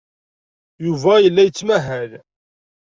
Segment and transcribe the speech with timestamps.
[0.85, 2.11] Yuba yella yettmahal.